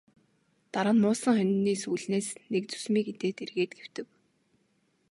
Дараа 0.71 0.93
нь 0.95 1.01
муулсан 1.03 1.35
хонины 1.37 1.73
сүүлнээс 1.83 2.27
нэг 2.53 2.63
зүсмийг 2.69 3.05
идээд 3.13 3.37
эргээд 3.43 3.71
хэвтэв. 3.79 4.07